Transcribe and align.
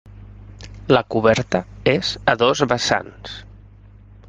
La 0.97 1.01
coberta 1.15 1.61
és 1.93 2.11
a 2.33 2.35
dos 2.45 2.65
vessants. 2.73 3.39